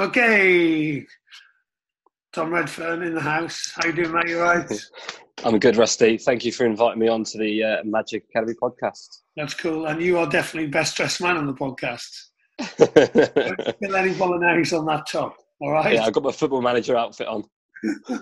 [0.00, 1.04] Okay.
[2.32, 3.72] Tom Redfern in the house.
[3.74, 4.28] How you doing, mate?
[4.28, 4.70] You right?
[5.44, 6.18] I'm good, Rusty.
[6.18, 9.22] Thank you for inviting me on to the uh, Magic Academy podcast.
[9.36, 9.86] That's cool.
[9.86, 12.26] And you are definitely best dressed man on the podcast.
[12.78, 15.36] Don't any bolognese on that top.
[15.60, 15.94] All right.
[15.94, 17.44] Yeah, I've got my football manager outfit on.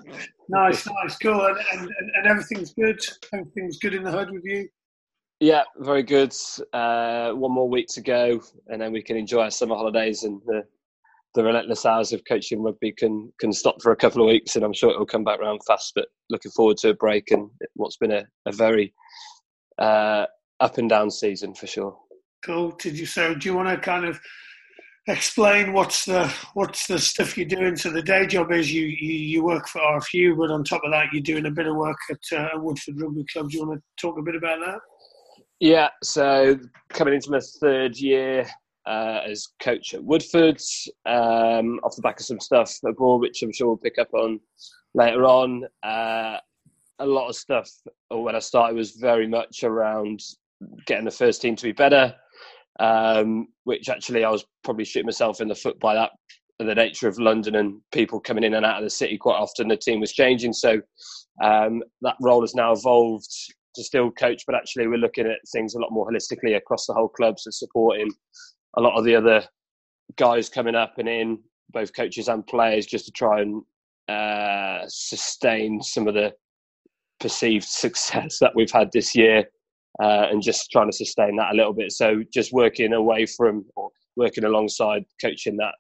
[0.49, 1.45] nice, nice, cool.
[1.45, 2.99] And, and, and everything's good.
[3.35, 4.69] Everything's good in the hood with you.
[5.41, 6.35] Yeah, very good.
[6.73, 10.41] Uh, one more week to go, and then we can enjoy our summer holidays and
[10.47, 10.65] the,
[11.35, 14.65] the relentless hours of coaching rugby can can stop for a couple of weeks, and
[14.65, 15.93] I'm sure it will come back around fast.
[15.95, 18.95] But looking forward to a break and what's been a, a very
[19.79, 20.27] uh,
[20.61, 21.97] up and down season for sure.
[22.45, 22.71] Cool.
[22.73, 23.35] Did you so?
[23.35, 24.21] Do you want to kind of
[25.09, 27.77] explain what's the what's the stuff you're doing?
[27.77, 30.93] So the day job is you you, you work for RFU, but on top of
[30.93, 33.51] that, you're doing a bit of work at uh, Woodford Rugby Club.
[33.51, 34.79] Do you want to talk a bit about that?
[35.61, 36.59] Yeah, so
[36.91, 38.47] coming into my third year
[38.87, 40.61] uh, as coach at Woodford,
[41.07, 44.41] um, off the back of some stuff abroad, which I'm sure we'll pick up on
[44.95, 45.65] later on.
[45.83, 46.37] Uh,
[46.99, 47.71] a lot of stuff
[48.11, 50.21] when I started was very much around
[50.87, 52.15] getting the first team to be better,
[52.81, 56.13] um, which actually I was probably shooting myself in the foot by that.
[56.59, 59.69] The nature of London and people coming in and out of the city quite often,
[59.69, 60.55] the team was changing.
[60.55, 60.81] So
[61.45, 63.29] um, that role has now evolved
[63.75, 66.95] to still coach, but actually we're looking at things a lot more holistically across the
[66.95, 68.09] whole club, so supporting
[68.77, 69.45] a lot of the other
[70.17, 71.39] guys coming up and in,
[71.71, 73.63] both coaches and players, just to try and
[74.09, 76.33] uh, sustain some of the
[77.21, 79.45] perceived success that we've had this year,
[80.03, 81.93] uh, and just trying to sustain that a little bit.
[81.93, 85.75] So just working away from, or working alongside coaching that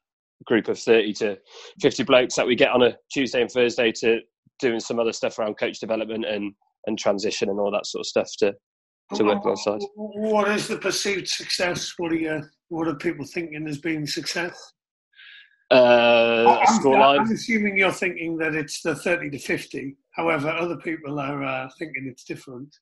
[0.44, 1.39] group of 30 to
[1.80, 4.20] 50 blokes that we get on a Tuesday and Thursday to
[4.61, 6.52] doing some other stuff around coach development and
[6.86, 8.55] and transition and all that sort of stuff to
[9.15, 9.81] to work alongside.
[9.95, 11.95] What is the perceived success?
[11.97, 12.43] What are you?
[12.69, 14.73] What are people thinking as being success?
[15.71, 19.97] Uh, I'm, I'm, assuming you're thinking that it's the 30 to 50.
[20.13, 22.75] However, other people are uh, thinking it's different.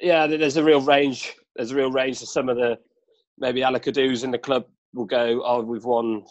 [0.00, 1.34] Yeah, there's a real range.
[1.56, 2.20] There's a real range.
[2.22, 2.78] of some of the
[3.38, 6.22] maybe Alickadoos in the club will go, "Oh, we've won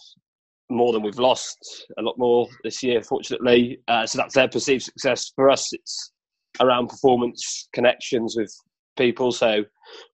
[0.70, 1.58] more than we've lost.
[1.98, 5.32] A lot more this year, fortunately." Uh, so that's their perceived success.
[5.36, 6.12] For us, it's
[6.60, 8.54] around performance connections with
[8.98, 9.32] people.
[9.32, 9.64] So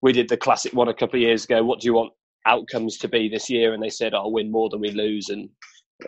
[0.02, 1.64] we did the classic one a couple of years ago.
[1.64, 2.14] What do you want
[2.46, 3.74] outcomes to be this year?
[3.74, 5.50] And they said, "I'll win more than we lose," and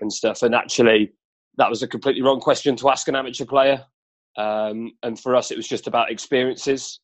[0.01, 0.43] and stuff.
[0.43, 1.13] And actually,
[1.57, 3.85] that was a completely wrong question to ask an amateur player.
[4.37, 6.99] Um, and for us, it was just about experiences.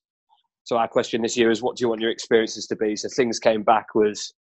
[0.66, 2.96] So our question this year is, what do you want your experiences to be?
[2.96, 4.34] So things came back was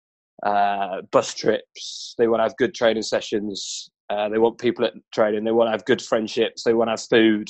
[0.45, 2.15] uh, bus trips.
[2.17, 3.89] They want to have good training sessions.
[4.09, 5.43] Uh, they want people at training.
[5.43, 6.63] They want to have good friendships.
[6.63, 7.49] They want to have food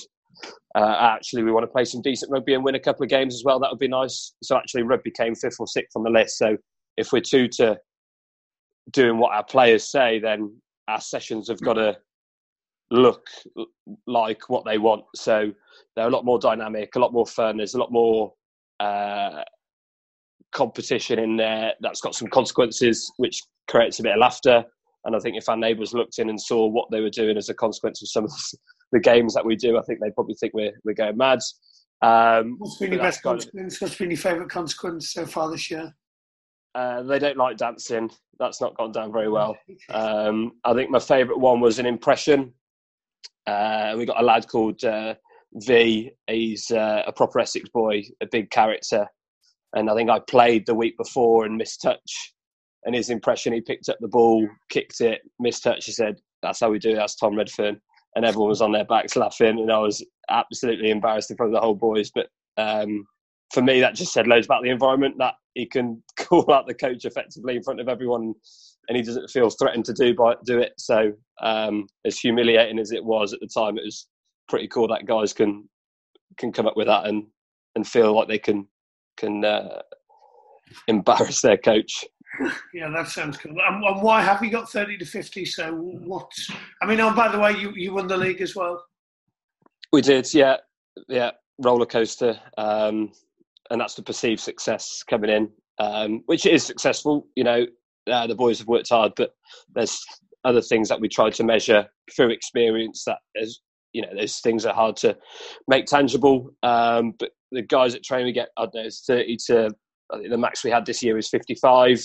[0.75, 3.35] uh, actually we want to play some decent rugby and win a couple of games
[3.35, 3.59] as well.
[3.59, 4.33] That would be nice.
[4.41, 6.37] So actually, rugby came fifth or sixth on the list.
[6.37, 6.57] So
[6.97, 7.79] if we're two to
[8.91, 10.55] doing what our players say, then
[10.87, 11.97] our sessions have got to
[12.89, 13.27] look
[14.07, 15.03] like what they want.
[15.15, 15.51] So
[15.95, 17.57] they're a lot more dynamic, a lot more fun.
[17.57, 18.33] There's a lot more
[18.79, 19.43] uh,
[20.51, 24.63] competition in there that's got some consequences, which creates a bit of laughter.
[25.05, 27.49] And I think if our neighbours looked in and saw what they were doing as
[27.49, 28.57] a consequence of some of the
[28.99, 31.39] games that we do, I think they probably think we're we're going mad.
[32.01, 33.79] Um, What's been your best consequence?
[33.79, 35.93] What's been your favourite consequence so far this year?
[36.73, 38.09] Uh, they don't like dancing.
[38.39, 39.57] That's not gone down very well.
[39.89, 42.53] Um, I think my favourite one was an impression.
[43.45, 45.15] Uh, we got a lad called uh,
[45.55, 46.11] V.
[46.27, 49.05] He's uh, a proper Essex boy, a big character.
[49.73, 52.33] And I think I played the week before and missed touch.
[52.85, 55.85] And his impression, he picked up the ball, kicked it, missed touch.
[55.85, 56.95] He said, "That's how we do it.
[56.95, 57.79] That's Tom Redfern."
[58.15, 61.55] And everyone was on their backs laughing, and I was absolutely embarrassed in front of
[61.55, 62.11] the whole boys.
[62.13, 62.27] But
[62.57, 63.05] um,
[63.53, 66.73] for me, that just said loads about the environment that he can call out the
[66.73, 68.33] coach effectively in front of everyone,
[68.87, 70.73] and he doesn't feel threatened to do by do it.
[70.77, 74.07] So, um, as humiliating as it was at the time, it was
[74.49, 75.67] pretty cool that guys can
[76.37, 77.25] can come up with that and
[77.75, 78.67] and feel like they can
[79.17, 79.81] can uh,
[80.87, 82.05] embarrass their coach.
[82.73, 83.51] Yeah, that sounds cool.
[83.51, 85.45] And, and, why have you got thirty to fifty?
[85.45, 86.31] So what?
[86.81, 88.83] I mean, oh, by the way, you you won the league as well.
[89.91, 90.57] We did, yeah,
[91.09, 93.11] yeah, roller coaster, um,
[93.69, 95.49] and that's the perceived success coming in,
[95.79, 97.27] um, which is successful.
[97.35, 97.65] You know,
[98.09, 99.31] uh, the boys have worked hard, but
[99.73, 100.01] there's
[100.45, 103.03] other things that we tried to measure through experience.
[103.05, 103.61] That is,
[103.91, 105.17] you know, those things are hard to
[105.67, 106.49] make tangible.
[106.63, 109.69] Um, but the guys at train we get, I don't know, it's thirty to.
[110.09, 112.01] I think the max we had this year is fifty-five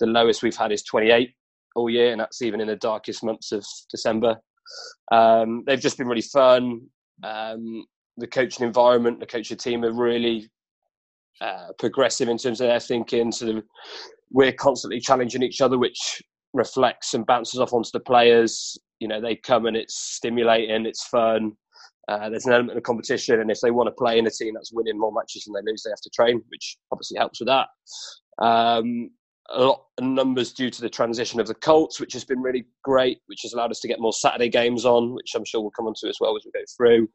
[0.00, 1.34] the lowest we've had is 28
[1.74, 4.36] all year, and that's even in the darkest months of December.
[5.12, 6.82] Um, they've just been really fun.
[7.22, 7.84] Um,
[8.16, 10.50] the coaching environment, the coaching team are really
[11.40, 13.32] uh, progressive in terms of their thinking.
[13.32, 13.62] So
[14.30, 16.20] we're constantly challenging each other, which
[16.52, 18.76] reflects and bounces off onto the players.
[18.98, 21.52] You know, they come and it's stimulating, it's fun.
[22.08, 24.54] Uh, there's an element of competition, and if they want to play in a team
[24.54, 27.48] that's winning more matches than they lose, they have to train, which obviously helps with
[27.48, 27.66] that.
[28.42, 29.10] Um,
[29.50, 32.66] a lot of numbers due to the transition of the Colts, which has been really
[32.84, 35.70] great, which has allowed us to get more Saturday games on, which I'm sure we'll
[35.70, 37.08] come on to as well as we go through.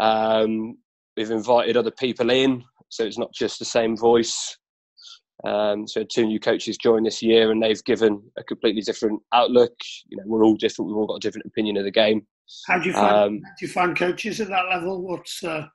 [0.00, 0.78] Um,
[1.16, 4.56] we've invited other people in, so it's not just the same voice.
[5.44, 9.74] Um, so two new coaches joined this year, and they've given a completely different outlook.
[10.08, 10.88] You know, we're all different.
[10.88, 12.26] We've all got a different opinion of the game.
[12.66, 13.14] How do you find?
[13.14, 15.02] Um, do you find coaches at that level?
[15.02, 15.66] What's uh,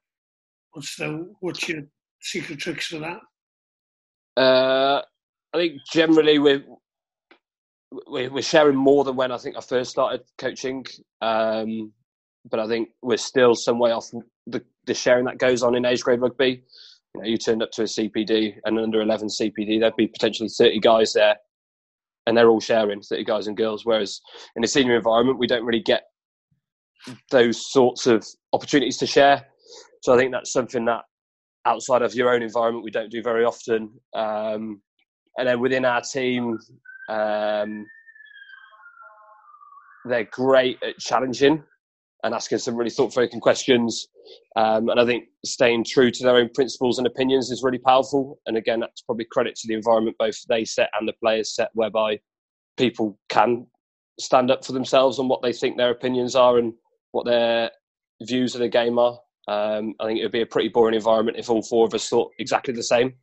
[0.72, 1.84] what's the what's your
[2.19, 4.42] secret tricks for that?
[4.42, 5.01] Uh,
[5.53, 6.63] I think generally we're
[8.07, 10.85] we're sharing more than when I think I first started coaching.
[11.21, 11.94] Um,
[12.50, 14.09] but I think we're still some way off
[14.47, 16.63] the, the sharing that goes on in age grade rugby
[17.13, 20.50] you know, you turned up to a CPD, and under 11 CPD, there'd be potentially
[20.50, 21.35] 30 guys there,
[22.25, 23.85] and they're all sharing 30 guys and girls.
[23.85, 24.21] Whereas
[24.56, 26.03] in a senior environment, we don't really get
[27.29, 29.45] those sorts of opportunities to share.
[30.01, 31.01] So I think that's something that
[31.65, 33.91] outside of your own environment, we don't do very often.
[34.15, 34.81] Um,
[35.38, 36.57] and then within our team,
[37.09, 37.85] um,
[40.06, 41.63] they're great at challenging
[42.24, 44.07] and asking some really thought-provoking questions.
[44.56, 48.39] Um, and I think staying true to their own principles and opinions is really powerful.
[48.45, 51.69] And again, that's probably credit to the environment both they set and the players set,
[51.74, 52.19] whereby
[52.77, 53.68] people can
[54.19, 56.74] stand up for themselves on what they think their opinions are and
[57.12, 57.71] what their
[58.21, 59.19] views of the game are.
[59.47, 62.07] Um, I think it would be a pretty boring environment if all four of us
[62.07, 63.15] thought exactly the same.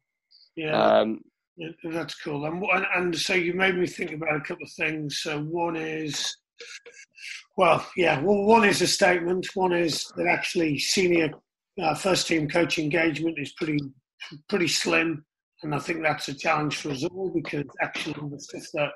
[0.56, 0.72] Yeah.
[0.72, 1.29] Um, yeah
[1.84, 2.44] that's cool.
[2.46, 5.20] And, and so you made me think about a couple of things.
[5.22, 6.36] So one is
[7.56, 8.20] well, yeah.
[8.20, 9.46] Well, one is a statement.
[9.54, 11.30] One is that actually senior
[11.80, 13.78] uh, first team coach engagement is pretty
[14.48, 15.24] pretty slim,
[15.62, 18.90] and I think that's a challenge for us all because actually the stuff that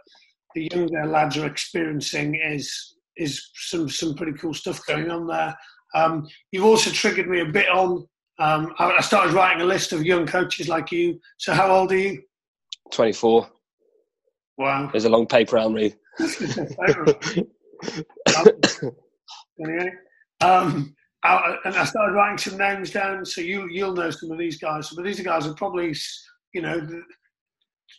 [0.55, 5.55] the younger lads are experiencing is is some some pretty cool stuff going on there.
[5.94, 8.06] Um, you've also triggered me a bit on.
[8.38, 11.20] Um, I, I started writing a list of young coaches like you.
[11.38, 12.22] So how old are you?
[12.92, 13.48] Twenty four.
[14.56, 14.88] Wow.
[14.92, 15.96] There's a long paper I'll read.
[20.40, 20.94] um,
[21.25, 24.58] I, and I started writing some names down, so you you'll know some of these
[24.58, 24.90] guys.
[24.90, 25.94] But these guys are probably
[26.52, 26.86] you know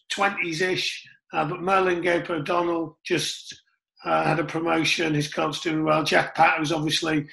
[0.10, 1.06] twenties ish.
[1.34, 3.62] Uh, but Merlin Gape O'Donnell just
[4.06, 5.14] uh, had a promotion.
[5.14, 6.04] His club's doing well.
[6.04, 7.28] Jack Pat, who's obviously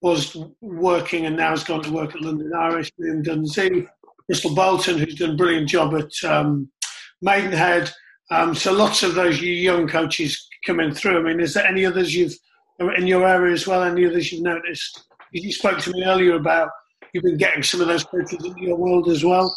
[0.00, 2.90] was working and now has gone to work at London Irish.
[3.00, 3.86] Liam Dunsey,
[4.28, 6.70] Russell Bolton, who's done a brilliant job at um,
[7.24, 7.90] Maidenhead.
[8.30, 11.18] Um, so lots of those young coaches coming through.
[11.18, 12.34] I mean, is there any others you've
[12.96, 13.82] in your area as well?
[13.82, 15.04] Any others you've noticed?
[15.32, 16.68] You spoke to me earlier about
[17.12, 19.54] you've been getting some of those coaches into your world as well.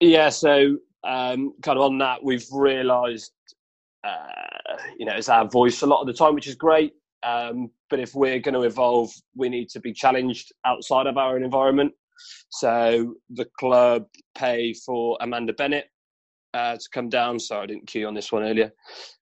[0.00, 3.32] Yeah, so um, kind of on that, we've realised,
[4.04, 6.94] uh, you know, it's our voice a lot of the time, which is great.
[7.22, 11.36] Um, but if we're going to evolve, we need to be challenged outside of our
[11.36, 11.92] own environment.
[12.50, 15.86] So the club pay for Amanda Bennett,
[16.54, 17.38] uh, to come down.
[17.38, 18.72] So I didn't cue on this one earlier.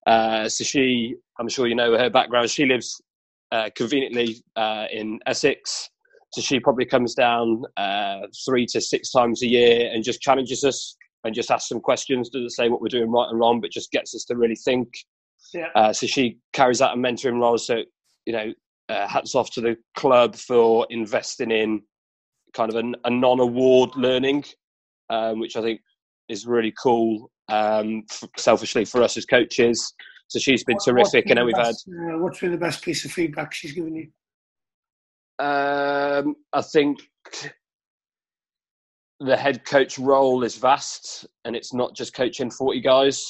[0.06, 2.50] Uh, so she, I'm sure you know her background.
[2.50, 3.00] She lives
[3.52, 5.90] uh, conveniently uh, in Essex.
[6.32, 10.62] So she probably comes down uh, three to six times a year and just challenges
[10.64, 12.30] us and just asks some questions.
[12.30, 14.88] Doesn't say what we're doing right and wrong, but just gets us to really think.
[15.52, 15.68] Yeah.
[15.74, 17.58] Uh, so she carries out a mentoring role.
[17.58, 17.82] So
[18.26, 18.52] you know,
[18.88, 21.82] hats off to the club for investing in
[22.52, 24.44] kind of a, a non-award learning,
[25.08, 25.80] um, which I think
[26.30, 27.30] is really cool.
[27.48, 28.04] Um,
[28.36, 29.92] selfishly for us as coaches,
[30.28, 32.14] so she's been terrific, and then we've best, had.
[32.14, 34.08] Uh, what's been the best piece of feedback she's given you?
[35.44, 37.00] Um, I think
[39.18, 43.20] the head coach role is vast, and it's not just coaching forty guys.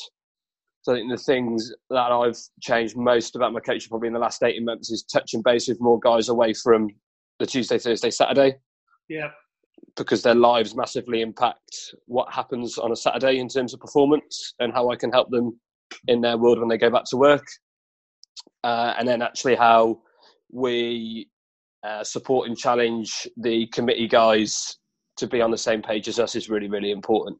[0.83, 4.21] So I think the things that I've changed most about my coaching probably in the
[4.21, 6.88] last eighteen months is touching base with more guys away from
[7.38, 8.57] the Tuesday, Thursday, Saturday.
[9.09, 9.30] Yeah
[9.97, 14.73] because their lives massively impact what happens on a Saturday in terms of performance and
[14.73, 15.59] how I can help them
[16.09, 17.45] in their world when they go back to work.
[18.65, 20.01] Uh, and then actually how
[20.51, 21.29] we
[21.83, 24.79] uh, support and challenge the committee guys
[25.17, 27.39] to be on the same page as us is really, really important.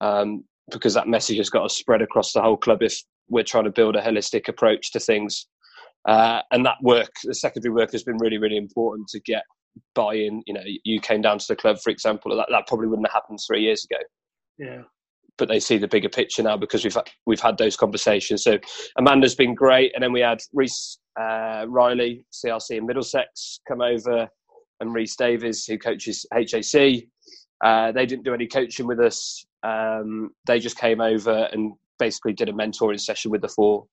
[0.00, 3.64] Um, because that message has got to spread across the whole club if we're trying
[3.64, 5.46] to build a holistic approach to things.
[6.08, 9.42] Uh, and that work, the secondary work, has been really, really important to get
[9.94, 10.42] buy-in.
[10.46, 12.36] You know, you came down to the club, for example.
[12.36, 14.00] That that probably wouldn't have happened three years ago.
[14.58, 14.82] Yeah.
[15.38, 18.42] But they see the bigger picture now because we've we've had those conversations.
[18.42, 18.58] So
[18.96, 24.28] Amanda's been great, and then we had Reese uh, Riley, CRC in Middlesex, come over,
[24.80, 27.04] and Reese Davies, who coaches HAC.
[27.64, 29.44] Uh, they didn't do any coaching with us.
[29.62, 33.86] Um, they just came over and basically did a mentoring session with the four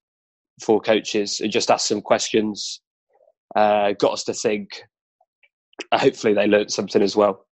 [0.62, 2.82] four coaches and just asked some questions.
[3.56, 4.84] Uh, got us to think.
[5.94, 7.46] Hopefully, they learned something as well.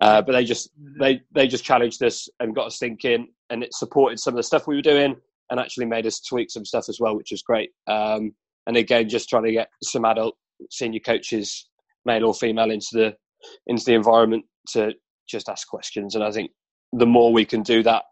[0.00, 3.74] Uh, but they just they they just challenged us and got us thinking, and it
[3.74, 5.16] supported some of the stuff we were doing,
[5.50, 7.70] and actually made us tweak some stuff as well, which was great.
[7.86, 8.32] Um,
[8.66, 10.36] and again, just trying to get some adult
[10.70, 11.68] senior coaches,
[12.04, 13.16] male or female, into the
[13.66, 14.92] into the environment to
[15.28, 16.14] just ask questions.
[16.14, 16.50] And I think
[16.92, 18.04] the more we can do that,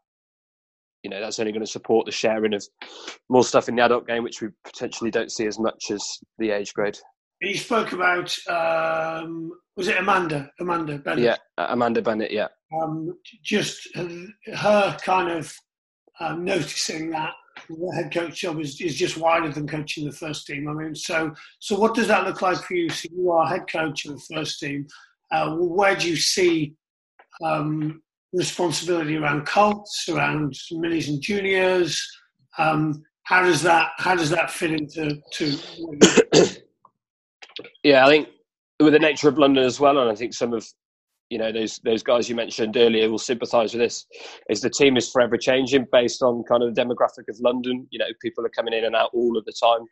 [1.02, 2.64] you know, that's only going to support the sharing of
[3.28, 6.50] more stuff in the adult game, which we potentially don't see as much as the
[6.50, 6.98] age grade.
[7.44, 10.50] You spoke about um, was it Amanda?
[10.60, 11.24] Amanda Bennett.
[11.24, 12.30] Yeah, Amanda Bennett.
[12.30, 12.48] Yeah.
[12.80, 15.52] Um, just her kind of
[16.20, 17.32] um, noticing that
[17.68, 20.68] the head coach job is, is just wider than coaching the first team.
[20.68, 22.88] I mean, so so what does that look like for you?
[22.88, 24.86] So you are head coach of the first team.
[25.30, 26.74] Uh, where do you see
[27.42, 32.00] um, responsibility around Colts, around minis and juniors?
[32.58, 36.50] Um, how does that how does that fit into to?
[37.84, 38.28] yeah, I think
[38.80, 40.66] with the nature of London as well, and I think some of
[41.30, 44.06] you know those those guys you mentioned earlier will sympathise with this.
[44.48, 47.86] Is the team is forever changing based on kind of the demographic of London.
[47.90, 49.86] You know, people are coming in and out all of the time.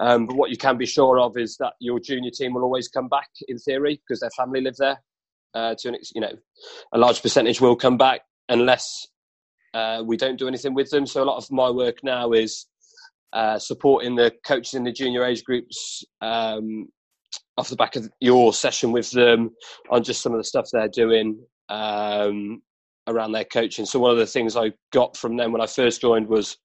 [0.00, 2.88] Um, but what you can be sure of is that your junior team will always
[2.88, 5.02] come back in theory because their family live there.
[5.54, 6.32] Uh, to an you know,
[6.92, 9.06] a large percentage will come back unless
[9.72, 11.06] uh, we don't do anything with them.
[11.06, 12.66] So a lot of my work now is
[13.32, 16.88] uh, supporting the coaches in the junior age groups um,
[17.56, 19.50] off the back of your session with them
[19.90, 21.38] on just some of the stuff they're doing
[21.68, 22.62] um,
[23.06, 23.86] around their coaching.
[23.86, 26.56] So one of the things I got from them when I first joined was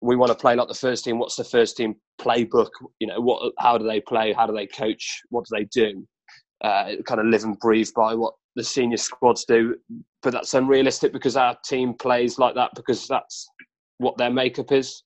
[0.00, 1.18] we want to play like the first team.
[1.18, 2.70] What's the first team playbook?
[2.98, 3.52] You know, what?
[3.58, 4.32] How do they play?
[4.32, 5.22] How do they coach?
[5.30, 6.06] What do they do?
[6.62, 9.76] Uh, kind of live and breathe by what the senior squads do.
[10.22, 13.48] But that's unrealistic because our team plays like that because that's
[13.98, 15.02] what their makeup is.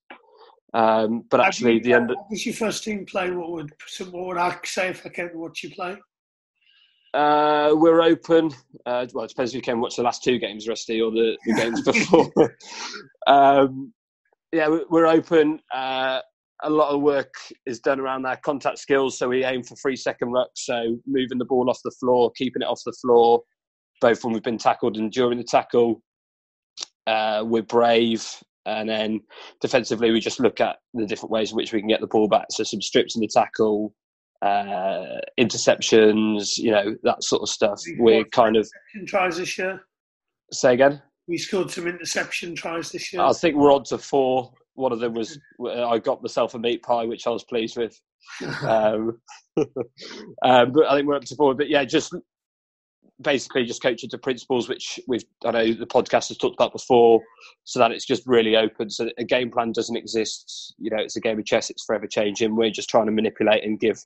[0.74, 2.08] Um, but actually, you, the end.
[2.08, 3.30] What was your first team play?
[3.30, 3.72] What would
[4.10, 5.96] what would I say if I came to watch you play?
[7.14, 8.50] Uh, we're open.
[8.84, 11.38] Uh, well, it depends if you can watch the last two games, Rusty, or the,
[11.46, 12.30] the games before.
[13.26, 13.92] um,
[14.52, 15.58] yeah, we're open.
[15.72, 16.20] Uh,
[16.62, 17.32] a lot of work
[17.66, 20.56] is done around our contact skills, so we aim for three second rucks.
[20.56, 23.42] So moving the ball off the floor, keeping it off the floor,
[24.00, 26.02] both when we've been tackled and during the tackle.
[27.06, 28.26] Uh, we're brave
[28.66, 29.20] and then
[29.60, 32.28] defensively, we just look at the different ways in which we can get the ball
[32.28, 32.46] back.
[32.50, 33.94] So some strips in the tackle,
[34.42, 37.80] uh, interceptions, you know, that sort of stuff.
[37.98, 38.68] We're kind of
[39.06, 39.80] tries this year.
[40.52, 41.02] Say again.
[41.26, 43.22] We scored some interception tries this year.
[43.22, 44.52] I think we're on to four.
[44.74, 48.00] One of them was I got myself a meat pie, which I was pleased with.
[48.62, 49.20] um,
[50.42, 51.54] um, but I think we're up to four.
[51.54, 52.14] But yeah, just
[53.20, 57.20] basically just coaching to principles which we've I know the podcast has talked about before,
[57.64, 58.90] so that it's just really open.
[58.90, 60.74] So a game plan doesn't exist.
[60.78, 61.70] You know, it's a game of chess.
[61.70, 62.54] It's forever changing.
[62.54, 64.04] We're just trying to manipulate and give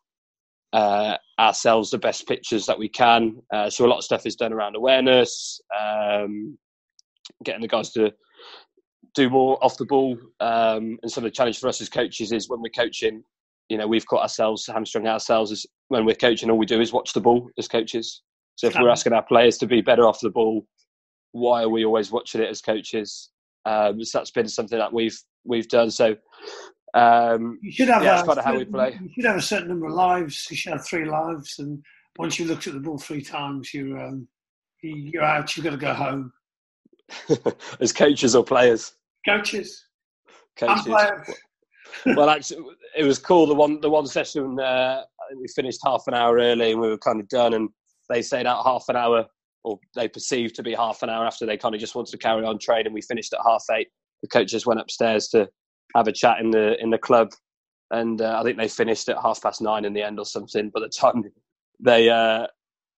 [0.73, 3.42] uh, ourselves the best pictures that we can.
[3.52, 6.57] Uh, so a lot of stuff is done around awareness, um,
[7.45, 8.12] getting the guys to
[9.14, 10.16] do more off the ball.
[10.40, 13.23] Um, and some of the challenge for us as coaches is when we're coaching.
[13.69, 16.50] You know, we've caught ourselves hamstrung ourselves is when we're coaching.
[16.50, 18.23] All we do is watch the ball as coaches.
[18.57, 20.67] So if we're asking our players to be better off the ball,
[21.33, 23.31] why are we always watching it as coaches?
[23.65, 25.91] Um, so that's been something that we've we've done.
[25.91, 26.17] So
[26.95, 28.99] um, you should have yeah, that's kind of how we play.
[29.01, 30.47] You should have a certain number of lives.
[30.51, 31.83] You should have three lives, and
[32.19, 34.29] once you looked at the ball three times, you're um,
[34.83, 35.57] you're out.
[35.57, 36.33] You've got to go home.
[37.81, 38.95] as coaches or players?
[39.27, 39.87] Coaches.
[40.57, 40.95] Coaches.
[42.07, 42.65] well, actually,
[42.97, 43.47] it was cool.
[43.47, 45.03] The one the one session uh,
[45.39, 47.71] we finished half an hour early, and we were kind of done, and
[48.12, 49.26] they stayed out half an hour,
[49.64, 52.19] or they perceived to be half an hour after they kind of just wanted to
[52.19, 52.92] carry on training.
[52.92, 53.88] We finished at half eight.
[54.23, 55.49] The coaches went upstairs to
[55.97, 57.31] have a chat in the in the club,
[57.90, 60.71] and uh, I think they finished at half past nine in the end or something.
[60.71, 61.25] By the time
[61.81, 62.47] they uh,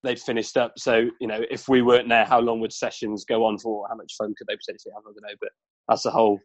[0.03, 3.45] they'd finished up, so you know, if we weren't there, how long would sessions go
[3.45, 3.87] on for?
[3.89, 5.03] How much fun could they potentially have?
[5.07, 5.49] I don't know, but
[5.87, 6.39] that's a whole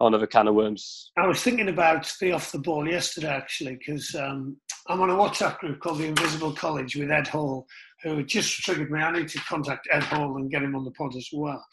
[0.00, 1.10] another can of worms.
[1.16, 4.56] I was thinking about the off the ball yesterday actually because um,
[4.88, 7.66] I'm on a WhatsApp group called the Invisible College with Ed Hall,
[8.02, 9.00] who just triggered me.
[9.00, 11.64] I need to contact Ed Hall and get him on the pod as well.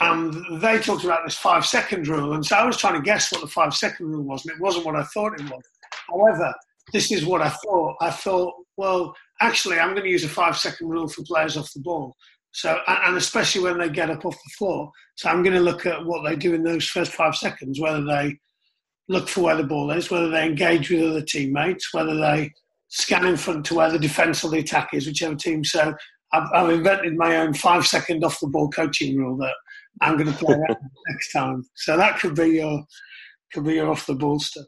[0.00, 3.32] And they talked about this five second rule, and so I was trying to guess
[3.32, 5.62] what the five second rule was, and it wasn't what I thought it was.
[6.08, 6.54] However,
[6.92, 7.96] this is what I thought.
[8.00, 11.72] I thought, well, actually, I'm going to use a five second rule for players off
[11.72, 12.14] the ball.
[12.56, 14.90] So, and especially when they get up off the floor.
[15.16, 18.02] So, I'm going to look at what they do in those first five seconds, whether
[18.02, 18.38] they
[19.08, 22.50] look for where the ball is, whether they engage with other teammates, whether they
[22.88, 25.64] scan in front to where the defence or the attack is, whichever team.
[25.64, 25.94] So
[26.32, 29.54] I've, I've invented my own five second off the ball coaching rule that
[30.00, 30.78] I'm going to play that
[31.10, 31.62] next time.
[31.74, 32.82] So that could be your
[33.52, 34.64] could be your off the ball stuff.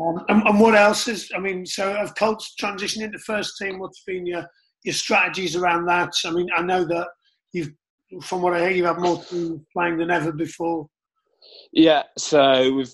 [0.00, 1.30] Um, and, and, what else is?
[1.34, 3.78] I mean, so have Colts transitioned into first team?
[3.78, 4.46] What's been your
[4.84, 6.14] your strategies around that?
[6.24, 7.08] I mean, I know that
[7.52, 7.72] you've,
[8.22, 10.88] from what I hear, you have had more teams playing than ever before.
[11.72, 12.92] Yeah, so we've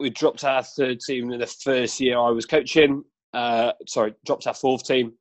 [0.00, 3.02] we dropped our third team in the first year I was coaching.
[3.34, 5.12] Uh, sorry, dropped our fourth team.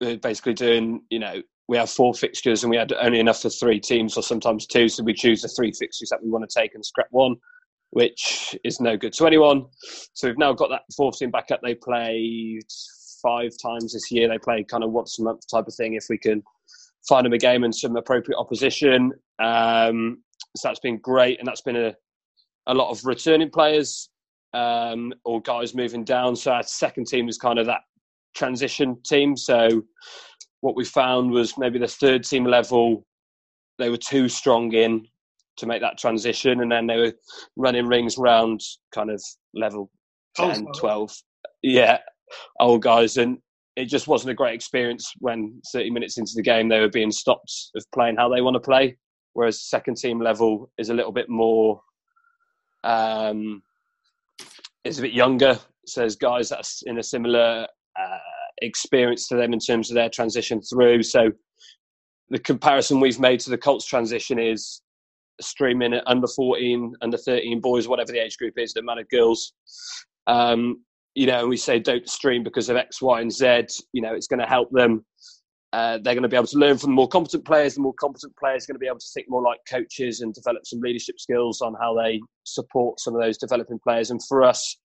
[0.00, 3.50] We're basically doing, you know, we have four fixtures and we had only enough for
[3.50, 6.60] three teams or sometimes two, so we choose the three fixtures that we want to
[6.60, 7.36] take and scrap one
[7.90, 9.66] which is no good to anyone.
[10.14, 11.60] So we've now got that fourth team back up.
[11.62, 12.66] They played
[13.22, 14.28] five times this year.
[14.28, 16.42] They play kind of once a month type of thing if we can
[17.08, 19.12] find them a game and some appropriate opposition.
[19.42, 20.22] Um,
[20.56, 21.94] so that's been great, and that's been a,
[22.66, 24.10] a lot of returning players
[24.52, 26.36] um, or guys moving down.
[26.36, 27.82] So our second team is kind of that
[28.34, 29.36] transition team.
[29.36, 29.82] So
[30.60, 33.04] what we found was maybe the third team level,
[33.78, 35.06] they were too strong in
[35.56, 36.60] to make that transition.
[36.62, 37.12] And then they were
[37.56, 38.60] running rings around
[38.94, 39.22] kind of
[39.54, 39.90] level
[40.36, 41.16] 10, oh, 12.
[41.62, 41.98] Yeah,
[42.58, 43.16] old guys.
[43.16, 43.38] And
[43.80, 47.10] it just wasn't a great experience when 30 minutes into the game they were being
[47.10, 48.96] stopped of playing how they want to play.
[49.32, 51.80] Whereas second team level is a little bit more,
[52.84, 53.62] um,
[54.84, 55.58] is a bit younger.
[55.86, 57.66] So there's guys that's in a similar
[57.98, 58.18] uh,
[58.60, 61.02] experience to them in terms of their transition through.
[61.02, 61.30] So
[62.28, 64.82] the comparison we've made to the Colts transition is
[65.40, 69.08] streaming at under 14, under 13 boys, whatever the age group is, the amount of
[69.08, 69.54] girls.
[70.26, 73.66] Um, you know, we say don't stream because of X, Y, and Z.
[73.92, 75.04] You know, it's going to help them.
[75.72, 77.74] Uh, they're going to be able to learn from the more competent players.
[77.76, 80.34] The more competent players are going to be able to think more like coaches and
[80.34, 84.10] develop some leadership skills on how they support some of those developing players.
[84.10, 84.76] And for us,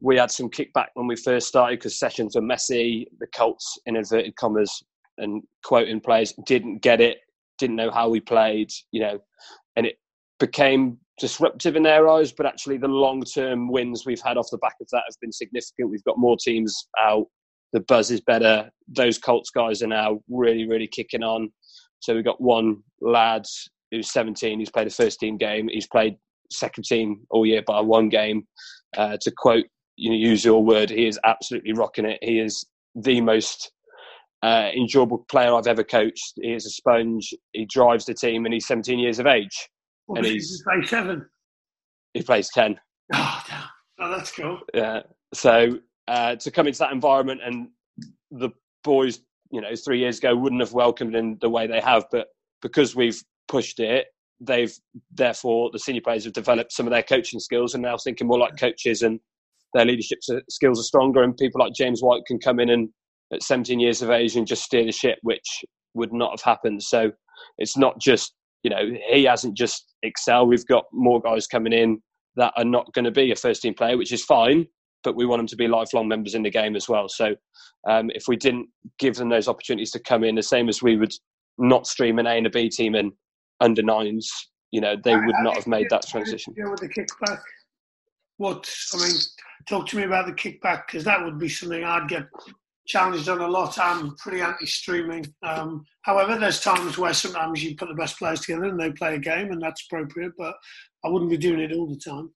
[0.00, 3.06] we had some kickback when we first started because sessions were messy.
[3.20, 4.82] The Colts, in inverted commas,
[5.18, 7.18] and quoting players didn't get it,
[7.58, 8.70] didn't know how we played.
[8.90, 9.18] You know,
[9.76, 9.98] and it
[10.40, 12.32] became disruptive in their eyes.
[12.32, 15.32] But actually, the long term wins we've had off the back of that have been
[15.32, 15.90] significant.
[15.90, 17.26] We've got more teams out.
[17.72, 18.70] The buzz is better.
[18.88, 21.50] Those Colts guys are now really, really kicking on.
[22.00, 23.44] So we've got one lad
[23.90, 24.58] who's 17.
[24.58, 25.68] He's played a first team game.
[25.68, 26.16] He's played
[26.52, 28.46] second team all year by one game.
[28.96, 29.64] Uh, to quote,
[29.96, 32.18] you know, use your word, he is absolutely rocking it.
[32.22, 33.72] He is the most
[34.42, 36.34] uh, enjoyable player I've ever coached.
[36.36, 37.32] He is a sponge.
[37.52, 39.68] He drives the team, and he's 17 years of age.
[40.06, 41.26] Well, and he's plays seven.
[42.12, 42.78] He plays 10.
[43.12, 43.62] Oh, damn.
[44.00, 44.60] oh that's cool.
[44.72, 45.00] Yeah.
[45.32, 47.68] So uh, to come into that environment, and
[48.30, 48.50] the
[48.82, 52.28] boys, you know, three years ago wouldn't have welcomed him the way they have, but
[52.62, 54.06] because we've pushed it,
[54.40, 54.74] they've
[55.12, 58.38] therefore the senior players have developed some of their coaching skills and now thinking more
[58.38, 59.20] like coaches and
[59.74, 62.88] their leadership skills are stronger and people like James White can come in and
[63.32, 65.64] at 17 years of age and just steer the ship, which
[65.94, 66.82] would not have happened.
[66.82, 67.12] So
[67.58, 70.48] it's not just, you know, he hasn't just excelled.
[70.48, 72.02] We've got more guys coming in
[72.36, 74.66] that are not going to be a first team player, which is fine,
[75.04, 77.08] but we want them to be lifelong members in the game as well.
[77.08, 77.36] So
[77.88, 80.96] um, if we didn't give them those opportunities to come in, the same as we
[80.96, 81.12] would
[81.58, 83.12] not stream an A and a B team in
[83.60, 84.32] under nines,
[84.72, 86.54] you know, they would not have made that transition.
[86.54, 87.40] Deal with the kickback.
[88.38, 89.16] What I mean,
[89.68, 92.24] talk to me about the kickback because that would be something I'd get
[92.86, 93.78] challenged on a lot.
[93.78, 95.26] I'm pretty anti-streaming.
[95.42, 99.14] Um, however, there's times where sometimes you put the best players together and they play
[99.14, 100.32] a game, and that's appropriate.
[100.36, 100.54] But
[101.04, 102.30] I wouldn't be doing it all the time.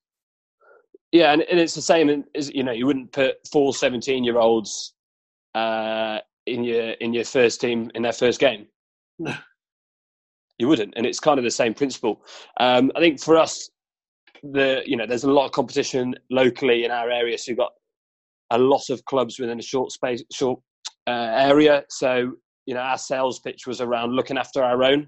[1.13, 4.95] Yeah, and, and it's the same as you know, you wouldn't put four 17-year-olds
[5.55, 8.67] uh, in your in your first team in their first game.
[9.19, 9.35] No,
[10.59, 12.23] you wouldn't, and it's kind of the same principle.
[12.61, 13.71] Um, I think for us,
[14.43, 17.73] the you know, there's a lot of competition locally in our area, so you've got
[18.51, 20.61] a lot of clubs within a short space, short
[21.07, 21.85] uh, area.
[21.89, 22.33] So
[22.67, 25.07] you know, our sales pitch was around looking after our own,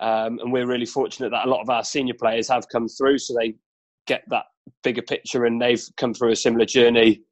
[0.00, 3.18] um, and we're really fortunate that a lot of our senior players have come through,
[3.18, 3.54] so they
[4.06, 4.44] get that
[4.82, 7.22] bigger picture, and they've come through a similar journey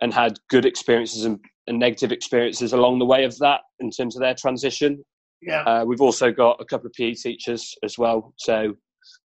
[0.00, 4.16] and had good experiences and, and negative experiences along the way of that in terms
[4.16, 5.04] of their transition.
[5.42, 8.74] Yeah, uh, we've also got a couple of PE teachers as well, so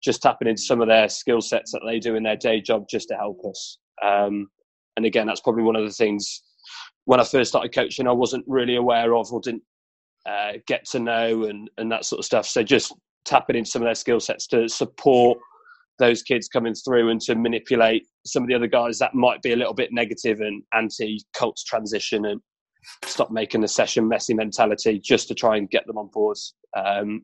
[0.04, 2.86] just tapping into some of their skill sets that they do in their day job
[2.90, 3.78] just to help us.
[4.04, 4.48] Um,
[5.00, 6.44] and again, that's probably one of the things
[7.06, 9.64] when I first started coaching, I wasn't really aware of or didn't
[10.26, 12.46] uh, get to know and, and that sort of stuff.
[12.46, 15.38] So just tapping into some of their skill sets to support
[16.00, 19.54] those kids coming through and to manipulate some of the other guys that might be
[19.54, 22.42] a little bit negative and anti Colts transition and
[23.06, 26.38] stop making the session messy mentality just to try and get them on board.
[26.78, 27.24] Um,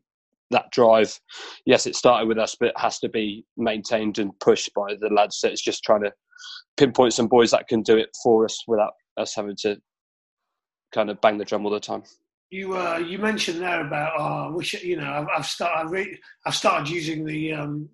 [0.50, 1.20] that drive,
[1.66, 5.10] yes, it started with us, but it has to be maintained and pushed by the
[5.10, 5.36] lads.
[5.36, 6.12] So it's just trying to
[6.76, 9.76] pinpoint some boys that can do it for us without us having to
[10.92, 12.02] kind of bang the drum all the time.
[12.50, 16.18] You uh, you mentioned there about oh, I wish you know I've, I've started re-
[16.44, 17.88] I've started using the um,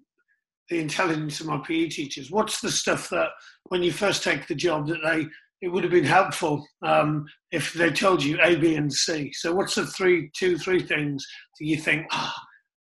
[0.68, 2.30] the intelligence of my PE teachers.
[2.30, 3.30] What's the stuff that
[3.68, 5.26] when you first take the job that they
[5.62, 9.32] it would have been helpful um, if they told you A, B, and C.
[9.32, 11.24] So, what's the three, two, three things
[11.58, 12.06] that you think?
[12.10, 12.32] Oh,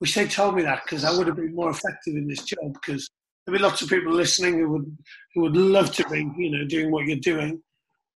[0.00, 2.74] wish they told me that because I would have been more effective in this job.
[2.74, 3.10] Because
[3.46, 4.98] there'll be lots of people listening who would
[5.35, 7.62] who would love to be, you know, doing what you're doing.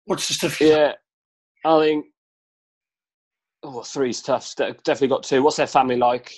[0.06, 0.62] What's the stuff?
[0.62, 0.94] yeah,
[1.66, 2.06] I think.
[3.64, 4.54] Oh, three's tough.
[4.56, 5.42] Definitely got two.
[5.44, 6.34] What's their family like?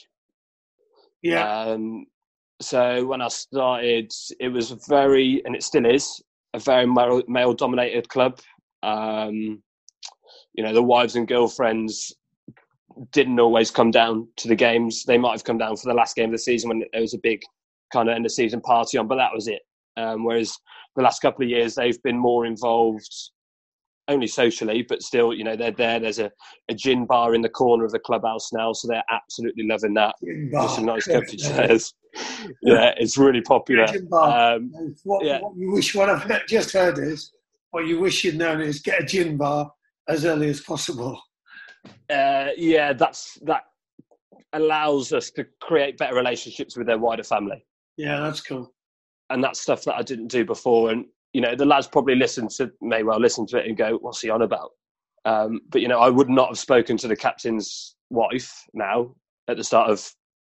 [1.21, 1.61] Yeah.
[1.61, 2.05] Um,
[2.61, 6.21] so when I started, it was very, and it still is,
[6.53, 8.39] a very male dominated club.
[8.83, 9.61] Um,
[10.53, 12.13] you know, the wives and girlfriends
[13.11, 15.03] didn't always come down to the games.
[15.03, 17.13] They might have come down for the last game of the season when there was
[17.13, 17.41] a big
[17.91, 19.61] kind of end of season party on, but that was it.
[19.97, 20.57] Um, whereas
[20.95, 23.09] the last couple of years, they've been more involved
[24.07, 25.99] only socially, but still, you know, they're there.
[25.99, 26.31] There's a,
[26.67, 30.15] a gin bar in the corner of the clubhouse now, so they're absolutely loving that.
[30.21, 31.93] There's some nice comfy chairs.
[32.63, 33.85] yeah, it's really popular.
[34.11, 34.71] Um,
[35.03, 35.39] what, yeah.
[35.41, 37.31] what you wish, what I've just heard is,
[37.71, 39.71] what you wish you'd known is get a gin bar
[40.07, 41.21] as early as possible.
[42.09, 43.61] Uh, yeah, that's that
[44.53, 47.63] allows us to create better relationships with their wider family.
[47.99, 48.73] Yeah, that's cool.
[49.29, 50.91] And that's stuff that I didn't do before.
[50.91, 53.97] And you know, the lads probably listen to may well listen to it and go,
[53.97, 54.71] "What's he on about?"
[55.25, 59.13] Um, but you know, I would not have spoken to the captain's wife now
[59.49, 60.09] at the start of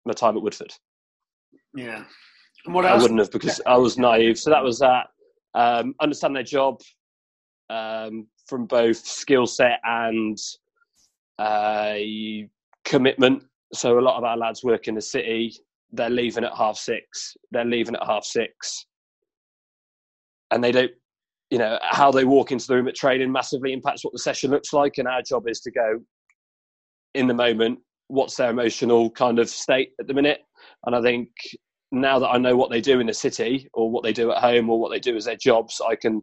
[0.07, 0.73] my time at Woodford.
[1.75, 2.05] Yeah,
[2.65, 2.99] and what else?
[2.99, 4.39] I wouldn't have because I was naive.
[4.39, 5.09] So that was that.
[5.55, 6.81] Um, understand their job
[7.69, 10.39] um, from both skill set and
[11.39, 11.97] uh,
[12.87, 13.43] commitment.
[13.75, 15.55] So a lot of our lads work in the city.
[15.95, 17.37] They're leaving at half six.
[17.51, 18.87] They're leaving at half six.
[20.51, 20.93] And they don't
[21.51, 24.51] you know how they walk into the room at training massively impacts what the session
[24.51, 24.99] looks like.
[24.99, 26.01] And our job is to go
[27.15, 27.79] in the moment
[28.09, 30.41] what's their emotional kind of state at the minute.
[30.87, 31.29] And i think
[31.93, 34.39] now that i know what they do in the city or what they do at
[34.39, 36.21] home or what they do as their jobs i can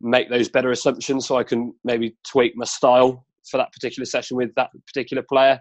[0.00, 1.26] make those better assumptions.
[1.26, 5.60] So i can maybe tweak my style for that particular session with that particular player.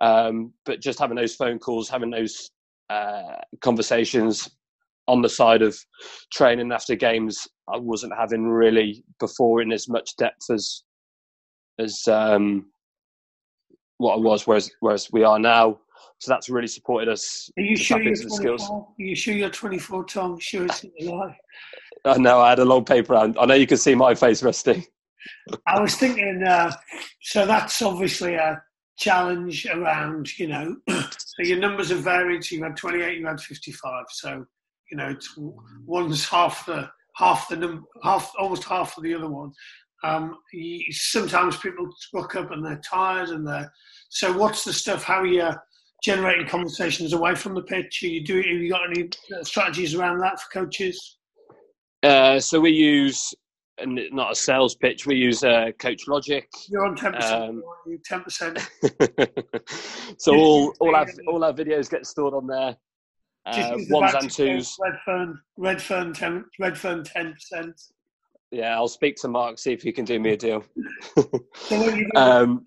[0.00, 2.50] Um, but just having those phone calls having those
[2.90, 4.48] uh, conversations
[5.06, 5.76] on the side of
[6.32, 10.82] training after games, I wasn't having really before in as much depth as
[11.78, 12.66] as um,
[13.98, 15.78] what I was, whereas whereas we are now.
[16.20, 17.50] So that's really supported us.
[17.56, 18.70] Are you sure you're 24?
[18.70, 20.38] Are you sure you're 24, Tom?
[20.40, 21.36] Sure it's a lie.
[22.04, 22.40] I know.
[22.40, 23.36] I had a long paper round.
[23.38, 24.86] I know you can see my face, Rusty.
[25.66, 26.42] I was thinking.
[26.42, 26.72] Uh,
[27.22, 28.60] so that's obviously a
[28.98, 30.38] challenge around.
[30.38, 32.44] You know, so your numbers have varied.
[32.44, 34.04] So you had 28, you had 55.
[34.10, 34.44] So
[34.90, 35.14] you know,
[35.86, 39.52] one's half the half the number, half almost half of the other one.
[40.04, 43.70] Um, you, sometimes people look up and they're tired and they're.
[44.10, 45.02] So, what's the stuff?
[45.02, 45.50] How are you
[46.02, 48.02] generating conversations away from the pitch?
[48.02, 48.44] Are you doing?
[48.44, 49.10] Have you got any
[49.42, 51.18] strategies around that for coaches?
[52.02, 53.34] Uh, so we use
[53.80, 55.06] and not a sales pitch.
[55.06, 56.48] We use uh, Coach Logic.
[56.68, 57.42] You're on ten percent.
[57.42, 57.62] Um,
[58.04, 58.58] ten percent.
[60.18, 62.76] so all all our all our videos get stored on there.
[63.46, 64.76] Uh, ones and twos.
[64.78, 67.80] Redfern, Redfern, 10, Redfern, ten percent.
[68.50, 70.64] Yeah, I'll speak to Mark see if he can do me a deal.
[71.56, 72.64] so, um,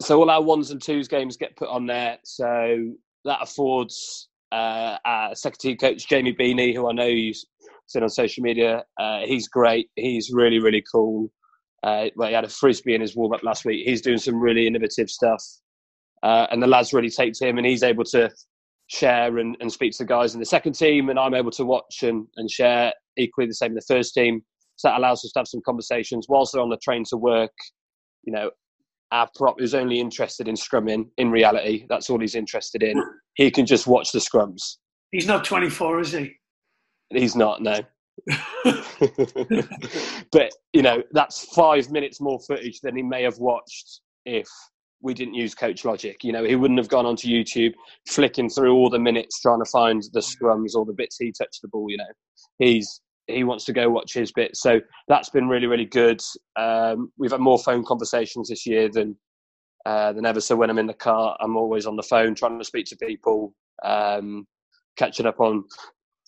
[0.00, 2.18] so all our ones and twos games get put on there.
[2.24, 2.92] So
[3.24, 7.36] that affords uh, our secretary coach Jamie Beanie, who I know you've
[7.86, 8.84] seen on social media.
[8.98, 9.90] Uh, he's great.
[9.96, 11.30] He's really really cool.
[11.82, 13.86] Uh, well, he had a frisbee in his warm up last week.
[13.86, 15.42] He's doing some really innovative stuff,
[16.22, 18.30] uh, and the lads really take to him, and he's able to
[18.88, 21.64] share and, and speak to the guys in the second team, and I'm able to
[21.64, 24.42] watch and, and share equally the same in the first team.
[24.76, 27.52] So that allows us to have some conversations whilst they're on the train to work.
[28.24, 28.50] You know,
[29.12, 31.08] our prop is only interested in scrumming.
[31.16, 33.02] In reality, that's all he's interested in.
[33.34, 34.76] He can just watch the scrums.
[35.12, 36.34] He's not 24, is he?
[37.10, 37.62] He's not.
[37.62, 37.80] No.
[40.32, 44.48] but you know, that's five minutes more footage than he may have watched if
[45.02, 46.16] we didn't use Coach Logic.
[46.24, 47.74] You know, he wouldn't have gone onto YouTube
[48.08, 51.62] flicking through all the minutes trying to find the scrums or the bits he touched
[51.62, 51.90] the ball.
[51.90, 52.12] You know,
[52.58, 54.56] he's he wants to go watch his bit.
[54.56, 56.20] So that's been really really good.
[56.56, 59.16] Um, we've had more phone conversations this year than
[59.84, 60.40] uh, than ever.
[60.40, 62.96] So when I'm in the car, I'm always on the phone trying to speak to
[62.96, 64.46] people, um,
[64.96, 65.64] catching up on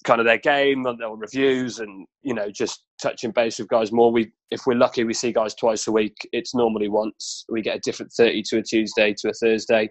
[0.04, 3.92] kind of their game, and their reviews, and you know just touching base with guys
[3.92, 4.12] more.
[4.12, 6.16] We, if we're lucky, we see guys twice a week.
[6.32, 7.44] It's normally once.
[7.48, 9.90] We get a different thirty to a Tuesday to a Thursday.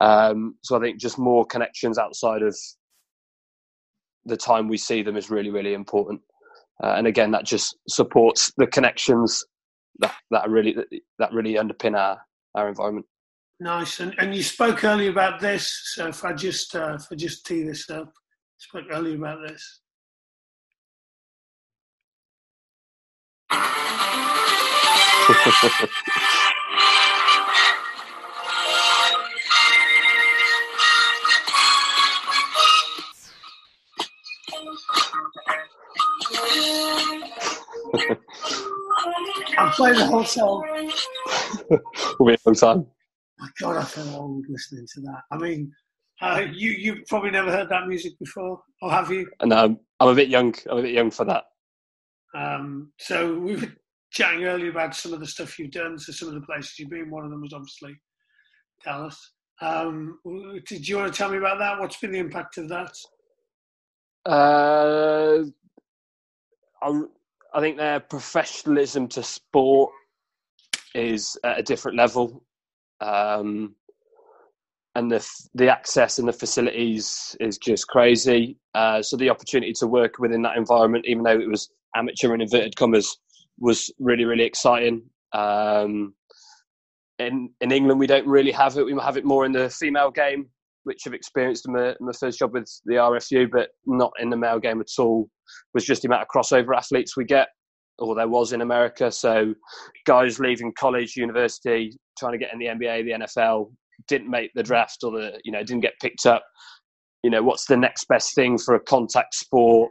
[0.00, 2.56] Um, so I think just more connections outside of
[4.24, 6.20] the time we see them is really really important.
[6.82, 9.44] Uh, and again, that just supports the connections
[10.00, 10.76] that that really
[11.18, 12.18] that really underpin our
[12.54, 13.06] our environment.
[13.60, 15.92] Nice, and and you spoke earlier about this.
[15.94, 18.12] So if I just uh, if I just tee this up,
[18.58, 19.80] spoke earlier about this.
[39.58, 40.92] I'm playing the whole song.
[42.18, 42.86] Will be a long time.
[43.38, 45.22] My God, I feel old listening to that.
[45.30, 45.72] I mean,
[46.24, 49.28] uh, you you probably never heard that music before, or have you?
[49.40, 50.54] And um, I'm a bit young.
[50.70, 51.44] I'm a bit young for that.
[52.34, 53.72] Um, so we were
[54.10, 56.90] chatting earlier about some of the stuff you've done, so some of the places you've
[56.90, 57.10] been.
[57.10, 57.94] One of them was obviously
[58.84, 59.32] Dallas.
[59.60, 60.18] Um,
[60.66, 61.78] did you want to tell me about that?
[61.78, 62.96] What's been the impact of that?
[64.26, 65.44] Uh,
[66.82, 67.02] I,
[67.52, 69.92] I think their professionalism to sport
[70.94, 72.42] is at a different level,
[73.00, 73.74] um,
[74.94, 78.56] and the the access and the facilities is just crazy.
[78.74, 82.42] Uh, so the opportunity to work within that environment, even though it was amateur and
[82.42, 83.16] inverted commas,
[83.58, 85.02] was really really exciting.
[85.32, 86.14] Um,
[87.18, 88.86] in in England, we don't really have it.
[88.86, 90.48] We have it more in the female game,
[90.84, 94.30] which I've experienced in my, in my first job with the RFU, but not in
[94.30, 95.28] the male game at all.
[95.74, 97.48] Was just the amount of crossover athletes we get,
[97.98, 99.10] or there was in America.
[99.10, 99.54] So,
[100.06, 103.70] guys leaving college, university, trying to get in the NBA, the NFL,
[104.08, 106.44] didn't make the draft, or the you know didn't get picked up.
[107.22, 109.90] You know, what's the next best thing for a contact sport,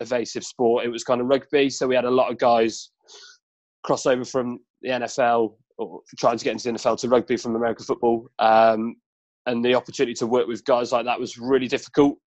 [0.00, 0.84] evasive sport?
[0.84, 1.70] It was kind of rugby.
[1.70, 2.90] So we had a lot of guys
[3.84, 7.54] cross over from the NFL or trying to get into the NFL to rugby from
[7.54, 8.28] American football.
[8.38, 8.96] Um,
[9.46, 12.18] and the opportunity to work with guys like that was really difficult,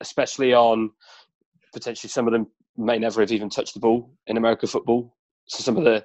[0.00, 0.90] especially on
[1.72, 2.46] potentially some of them
[2.76, 5.14] may never have even touched the ball in American football.
[5.46, 6.04] So some of the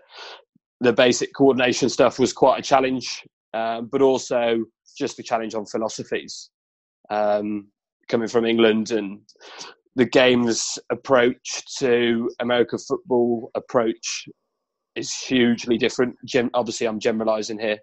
[0.82, 3.24] the basic coordination stuff was quite a challenge,
[3.56, 4.66] um, but also
[4.98, 6.50] just a challenge on philosophies.
[7.10, 7.70] Um,
[8.10, 9.22] coming from England and
[9.96, 14.26] the game's approach to American football approach
[14.96, 16.16] is hugely different.
[16.26, 17.78] Gen- obviously, I'm generalising here.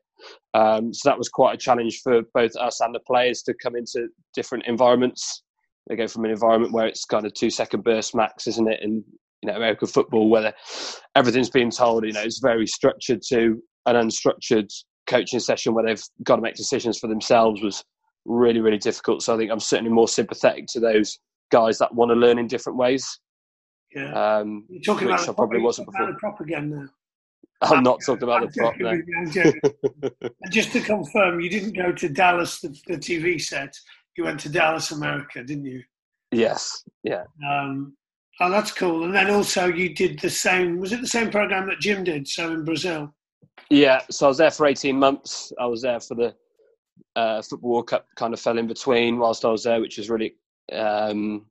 [0.54, 3.74] Um, so that was quite a challenge for both us and the players to come
[3.74, 5.42] into different environments.
[5.88, 8.80] They go from an environment where it's kind of two second burst max, isn't it?
[8.82, 9.02] In
[9.42, 10.52] you know American football, where
[11.16, 14.68] everything's being told, you know, it's very structured to an unstructured
[15.12, 17.84] coaching session where they've got to make decisions for themselves was
[18.24, 19.22] really really difficult.
[19.22, 21.18] So I think I'm certainly more sympathetic to those
[21.50, 23.20] guys that want to learn in different ways.
[23.94, 26.06] Yeah, um, you're talking about I probably wasn't before.
[26.06, 26.86] the prop again now.
[27.60, 28.90] I'm not talking about I'm the prop now.
[28.90, 29.60] with you, I'm joking.
[30.22, 33.76] and just to confirm, you didn't go to Dallas, the, the TV set.
[34.16, 35.82] You went to Dallas, America, didn't you?
[36.32, 37.24] Yes, yeah.
[37.46, 37.94] Um,
[38.40, 39.04] oh, that's cool.
[39.04, 40.78] And then also you did the same.
[40.78, 42.26] Was it the same program that Jim did?
[42.26, 43.14] So in Brazil.
[43.70, 45.52] Yeah, so I was there for 18 months.
[45.58, 46.34] I was there for the
[47.16, 50.34] uh, Football Cup, kind of fell in between whilst I was there, which was really,
[50.72, 51.46] um,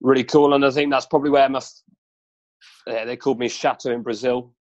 [0.00, 0.54] really cool.
[0.54, 4.52] And I think that's probably where my, uh, they called me Chato in Brazil,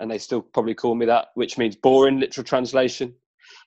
[0.00, 3.14] and they still probably call me that, which means boring, literal translation.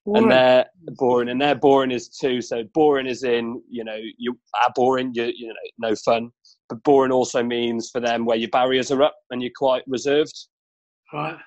[0.05, 0.65] And they're
[0.97, 2.41] boring, and they're boring is too.
[2.41, 6.31] So boring is in, you know, you are boring, you, you know, no fun.
[6.67, 10.33] But boring also means for them where your barriers are up and you're quite reserved.
[11.13, 11.37] right.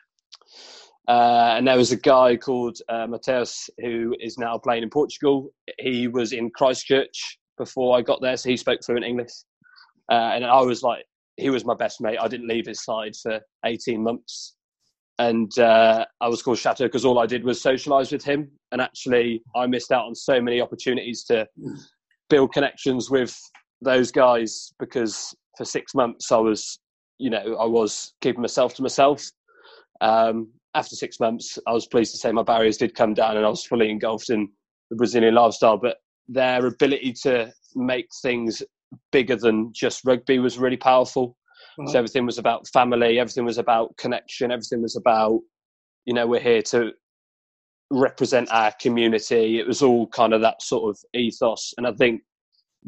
[1.08, 5.50] Uh, and there was a guy called uh, Mateus who is now playing in Portugal.
[5.78, 9.30] He was in Christchurch before I got there, so he spoke fluent English.
[10.10, 11.04] Uh, and I was like,
[11.36, 12.18] he was my best mate.
[12.20, 14.56] I didn't leave his side for 18 months.
[15.18, 18.50] And uh, I was called Chato because all I did was socialise with him.
[18.72, 21.46] And actually, I missed out on so many opportunities to
[22.28, 23.38] build connections with
[23.80, 26.78] those guys because for six months I was,
[27.18, 29.24] you know, I was keeping myself to myself.
[30.00, 33.46] Um, after six months, I was pleased to say my barriers did come down and
[33.46, 34.48] I was fully engulfed in
[34.90, 35.78] the Brazilian lifestyle.
[35.78, 35.96] But
[36.28, 38.62] their ability to make things
[39.10, 41.36] bigger than just rugby was really powerful.
[41.78, 41.88] Right.
[41.88, 45.40] So everything was about family, everything was about connection, everything was about,
[46.04, 46.92] you know, we're here to
[47.90, 49.58] represent our community.
[49.58, 51.72] It was all kind of that sort of ethos.
[51.78, 52.22] And I think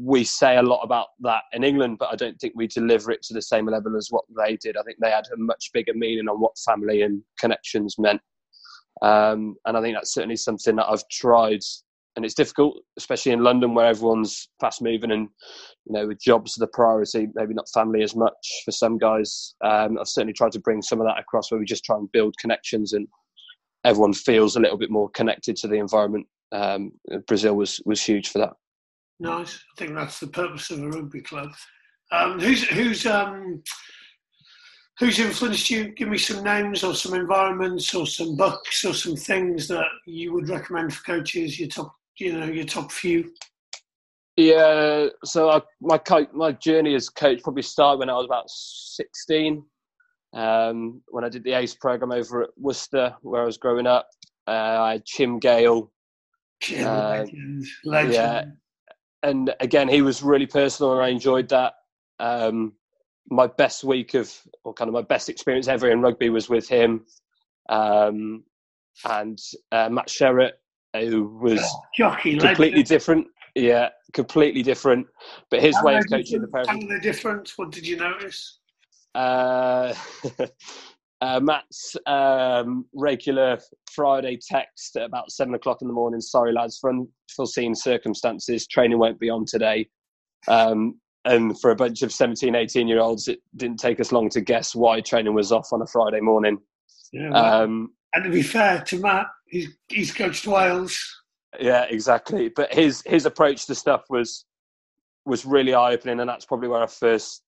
[0.00, 3.22] we say a lot about that in England, but I don't think we deliver it
[3.22, 4.76] to the same level as what they did.
[4.76, 8.20] I think they had a much bigger meaning on what family and connections meant.
[9.02, 11.60] Um, and I think that's certainly something that I've tried.
[12.14, 15.28] And it's difficult, especially in London where everyone's fast moving and,
[15.84, 19.54] you know, with jobs the priority, maybe not family as much for some guys.
[19.64, 22.10] Um, I've certainly tried to bring some of that across where we just try and
[22.12, 23.08] build connections and
[23.84, 26.26] everyone feels a little bit more connected to the environment.
[26.52, 26.92] Um,
[27.26, 28.52] Brazil was, was huge for that.
[29.20, 29.56] Nice.
[29.56, 31.50] I think that's the purpose of a rugby club.
[32.12, 33.62] Um, who's who's um,
[34.98, 35.88] who's influenced you?
[35.88, 40.32] Give me some names or some environments or some books or some things that you
[40.32, 41.58] would recommend for coaches.
[41.58, 43.32] Your top, you know, your top few.
[44.36, 48.48] Yeah, so I, my co- my journey as coach probably started when I was about
[48.48, 49.64] sixteen.
[50.32, 54.06] Um, when I did the ACE program over at Worcester, where I was growing up,
[54.46, 55.90] uh, I had Chim Gale.
[56.60, 58.14] Chim, uh, legend, legend.
[58.14, 58.44] Yeah,
[59.22, 61.74] and again, he was really personal, and I enjoyed that.
[62.20, 62.74] Um,
[63.30, 64.32] my best week of,
[64.64, 67.04] or kind of my best experience ever in rugby was with him,
[67.68, 68.44] um,
[69.08, 69.38] and
[69.72, 70.52] uh, Matt Sherratt,
[70.94, 72.86] who was oh, jockey, completely legend.
[72.86, 73.26] different.
[73.54, 75.06] Yeah, completely different.
[75.50, 76.70] But his How way of coaching the parents.
[76.70, 77.52] How are they?
[77.56, 78.58] What did you notice?
[79.14, 79.94] Uh,
[81.20, 83.58] uh, Matt's um, regular
[83.92, 86.20] Friday text at about seven o'clock in the morning.
[86.20, 89.88] Sorry, lads, for unforeseen circumstances, training won't be on today.
[90.46, 94.28] Um, and for a bunch of 17, 18 year olds, it didn't take us long
[94.30, 96.58] to guess why training was off on a Friday morning.
[97.12, 100.98] Yeah, Um, and to be fair to Matt, he's, he's coached Wales.
[101.58, 102.48] yeah, exactly.
[102.48, 104.44] But his his approach to stuff was
[105.26, 107.42] was really eye opening, and that's probably where I first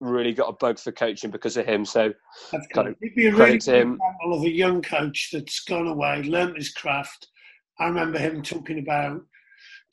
[0.00, 1.84] really got a bug for coaching because of him.
[1.84, 2.12] So
[2.74, 5.86] Kind of He'd be a really to good example of a young coach that's gone
[5.86, 7.28] away, learnt his craft.
[7.78, 9.20] I remember him talking about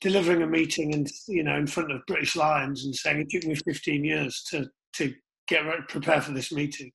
[0.00, 3.44] delivering a meeting and you know in front of British Lions and saying it took
[3.48, 5.14] me 15 years to to
[5.48, 6.90] get ready, prepare for this meeting.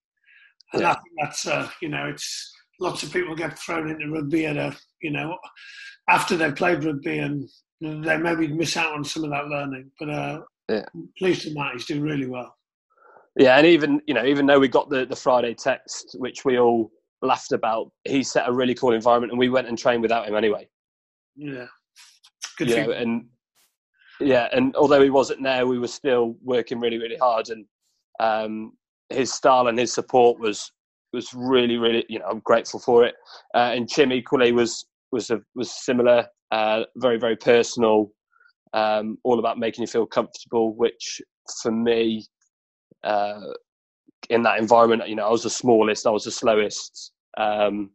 [0.73, 0.91] And Yeah.
[0.91, 4.57] I think that's uh, you know it's lots of people get thrown into rugby at
[4.57, 5.37] a you know
[6.09, 7.47] after they've played rugby and
[7.81, 9.91] they maybe miss out on some of that learning.
[9.99, 10.85] But uh, Yeah.
[11.17, 12.55] pleased with Matt, he's doing really well.
[13.35, 16.59] Yeah, and even you know, even though we got the the Friday text, which we
[16.59, 16.91] all
[17.21, 20.35] laughed about, he set a really cool environment, and we went and trained without him
[20.35, 20.67] anyway.
[21.35, 21.65] Yeah,
[22.57, 23.25] good you know, and
[24.19, 27.65] yeah, and although he wasn't there, we were still working really, really hard, and
[28.19, 28.73] um,
[29.09, 30.71] his style and his support was
[31.11, 33.15] was really, really, you know, I'm grateful for it.
[33.53, 38.11] Uh, and Chim equally was was a, was similar, uh, very, very personal,
[38.73, 41.21] um, all about making you feel comfortable, which
[41.61, 42.25] for me.
[43.03, 43.41] Uh,
[44.29, 47.91] in that environment, you know, I was the smallest, I was the slowest, um,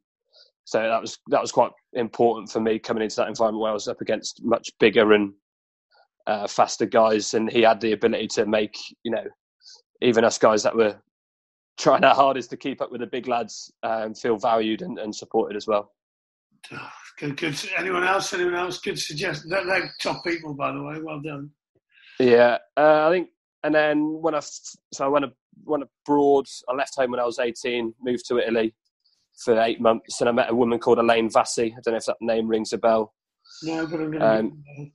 [0.64, 3.74] so that was that was quite important for me coming into that environment where I
[3.74, 5.32] was up against much bigger and
[6.26, 9.24] uh, faster guys, and he had the ability to make you know
[10.02, 10.96] even us guys that were
[11.78, 15.14] trying our hardest to keep up with the big lads um, feel valued and, and
[15.14, 15.92] supported as well.
[17.18, 17.60] Good, good.
[17.76, 18.32] Anyone else?
[18.32, 18.78] Anyone else?
[18.78, 19.50] Good suggestion.
[19.50, 21.00] They're, they're top people, by the way.
[21.02, 21.50] Well done.
[22.20, 23.30] Yeah, uh, I think,
[23.64, 25.26] and then when I so I went
[25.64, 26.46] went abroad.
[26.68, 28.74] I left home when I was eighteen, moved to Italy
[29.44, 31.72] for eight months, and I met a woman called Elaine Vassi.
[31.72, 33.14] I don't know if that name rings a bell.
[33.62, 34.92] No, but I'm going Um,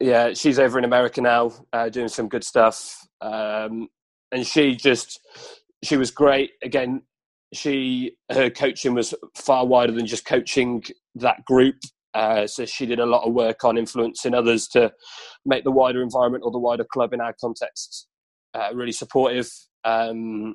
[0.00, 3.06] yeah, she's over in America now, uh, doing some good stuff.
[3.20, 3.88] Um,
[4.32, 5.20] and she just,
[5.82, 6.50] she was great.
[6.62, 7.02] Again,
[7.52, 10.82] she her coaching was far wider than just coaching
[11.14, 11.76] that group.
[12.14, 14.92] Uh, so she did a lot of work on influencing others to
[15.44, 18.06] make the wider environment or the wider club in our context
[18.54, 19.50] uh, really supportive.
[19.84, 20.54] Um,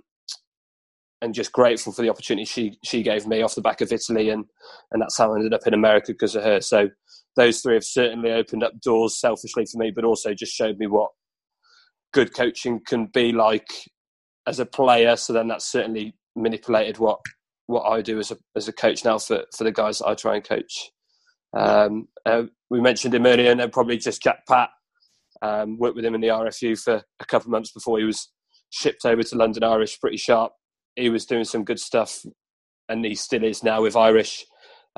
[1.22, 4.30] and just grateful for the opportunity she she gave me off the back of Italy,
[4.30, 4.46] and
[4.92, 6.62] and that's how I ended up in America because of her.
[6.62, 6.90] So
[7.36, 10.88] those three have certainly opened up doors selfishly for me, but also just showed me
[10.88, 11.12] what
[12.14, 13.68] good coaching can be like
[14.48, 15.16] as a player.
[15.16, 17.20] So then that's certainly manipulated what
[17.68, 20.16] what I do as a as a coach now for for the guys that I
[20.16, 20.92] try and coach.
[21.54, 24.70] Um, uh, we mentioned him earlier, and then probably just Jack Pat.
[25.42, 28.30] Um, worked with him in the RFU for a couple of months before he was
[28.72, 30.00] shipped over to London Irish.
[30.00, 30.52] Pretty sharp.
[30.96, 32.26] He was doing some good stuff,
[32.90, 34.46] and he still is now with Irish.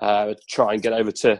[0.01, 1.39] Uh, try and get over to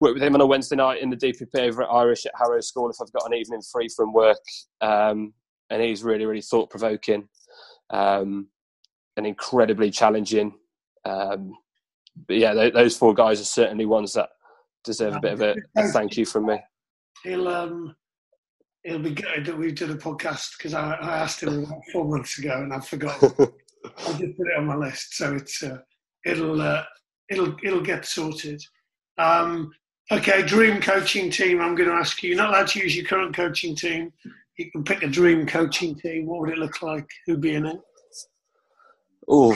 [0.00, 2.60] work with him on a Wednesday night in the DPP over at Irish at Harrow
[2.60, 4.38] School if I've got an evening free from work.
[4.80, 5.32] Um,
[5.70, 7.28] and he's really, really thought provoking
[7.90, 8.48] um,
[9.16, 10.54] and incredibly challenging.
[11.04, 11.52] Um,
[12.26, 14.28] but yeah, th- those four guys are certainly ones that
[14.86, 16.58] deserve a bit of a, a thank you from me.
[17.22, 17.94] He'll um,
[18.84, 22.06] he'll be good that we did a podcast because I, I asked him about four
[22.06, 23.32] months ago and I've forgotten.
[23.98, 25.78] I just put it on my list, so it's uh,
[26.24, 26.84] it'll uh,
[27.28, 28.62] it'll it'll get sorted.
[29.18, 29.72] Um,
[30.10, 31.60] okay, dream coaching team.
[31.60, 32.30] I'm going to ask you.
[32.30, 34.12] You're not allowed to use your current coaching team.
[34.56, 36.26] You can pick a dream coaching team.
[36.26, 37.08] What would it look like?
[37.26, 37.80] Who'd be in it?
[39.28, 39.52] Oh,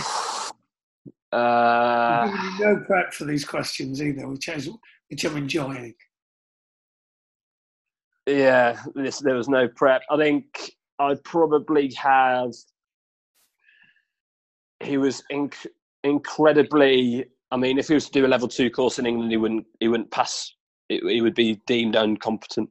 [1.32, 4.68] uh, no prep for these questions either, which is
[5.10, 5.94] which I'm enjoying.
[8.26, 10.02] yeah, this, there was no prep.
[10.10, 10.44] I think
[10.98, 12.52] I'd probably have.
[14.82, 15.66] He was inc-
[16.04, 17.26] incredibly.
[17.50, 19.66] I mean, if he was to do a level two course in England, he wouldn't.
[19.80, 20.54] He wouldn't pass.
[20.88, 22.70] It, he would be deemed incompetent.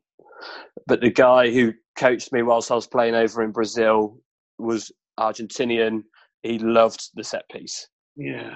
[0.87, 4.17] But the guy who coached me whilst I was playing over in Brazil
[4.57, 6.03] was Argentinian.
[6.43, 7.87] He loved the set piece.
[8.15, 8.55] Yeah,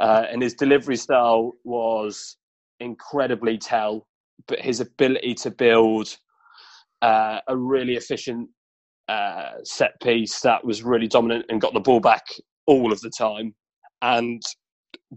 [0.00, 2.36] uh, and his delivery style was
[2.82, 4.06] incredibly tell.
[4.48, 6.16] But his ability to build
[7.00, 8.48] uh, a really efficient
[9.08, 12.24] uh, set piece that was really dominant and got the ball back
[12.66, 13.54] all of the time,
[14.00, 14.42] and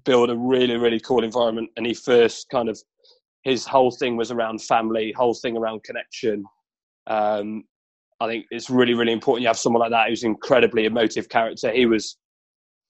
[0.04, 1.70] build a really really cool environment.
[1.78, 2.80] And he first kind of
[3.44, 6.44] his whole thing was around family, whole thing around connection.
[7.08, 7.64] Um,
[8.20, 11.72] I think it's really really important you have someone like that who's incredibly emotive character.
[11.72, 12.18] He was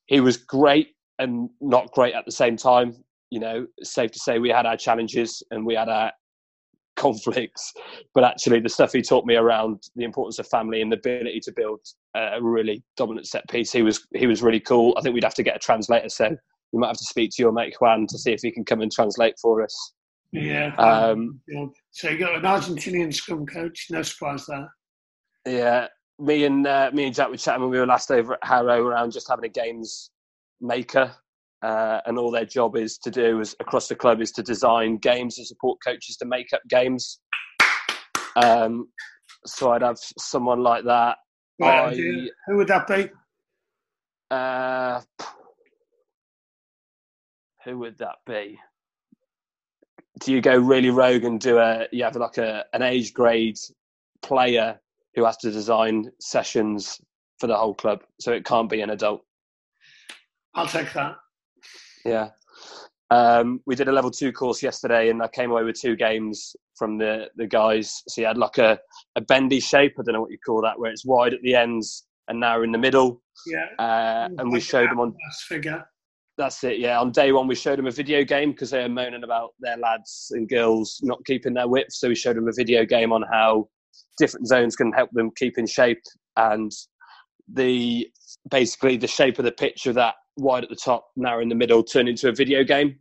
[0.08, 2.96] he was great and not great at the same time.
[3.36, 6.10] You know, safe to say we had our challenges and we had our
[6.96, 7.74] conflicts,
[8.14, 11.42] but actually the stuff he taught me around the importance of family and the ability
[11.42, 11.82] to build
[12.16, 14.96] a really dominant set piece, he was he was really cool.
[14.98, 16.30] I think we'd have to get a translator, so
[16.72, 18.80] we might have to speak to your mate Juan to see if he can come
[18.80, 19.94] and translate for us.
[20.32, 20.74] Yeah.
[20.78, 21.42] Um,
[21.92, 23.88] so you got an Argentinian scrum coach.
[23.90, 24.74] No surprise there.
[25.46, 25.88] Yeah,
[26.20, 28.82] me and uh, me and Jack were chatting when we were last over at Harrow
[28.82, 30.12] around just having a games
[30.62, 31.14] maker
[31.62, 34.98] uh, and all their job is to do is across the club is to design
[34.98, 37.20] games and support coaches to make up games.
[38.36, 38.90] Um,
[39.46, 41.18] so I'd have someone like that.
[41.60, 43.10] Right, I, who would that be?
[44.30, 45.02] Uh,
[47.64, 48.60] who would that be?
[50.20, 51.88] Do you go really rogue and do a?
[51.92, 53.58] You have like a an age grade
[54.22, 54.80] player
[55.16, 57.00] who has to design sessions
[57.40, 59.24] for the whole club, so it can't be an adult.
[60.54, 61.16] I'll take that.
[62.06, 62.30] Yeah.
[63.12, 66.56] Um, we did a level two course yesterday, and I came away with two games
[66.78, 68.02] from the the guys.
[68.08, 68.80] So you had like a,
[69.16, 69.94] a bendy shape.
[70.00, 72.64] I don't know what you call that, where it's wide at the ends and narrow
[72.64, 73.22] in the middle.
[73.46, 73.68] Yeah.
[73.78, 75.14] Uh, and we showed them on.
[75.48, 75.86] Figure.
[76.38, 76.80] That's it.
[76.80, 77.00] Yeah.
[77.00, 79.78] On day one, we showed them a video game because they were moaning about their
[79.78, 81.94] lads and girls not keeping their width.
[81.94, 83.70] So we showed them a video game on how
[84.18, 86.02] different zones can help them keep in shape
[86.36, 86.72] and
[87.54, 88.08] the
[88.50, 91.56] basically the shape of the pitch of that wide at the top, narrow in the
[91.56, 92.98] middle, turned into a video game.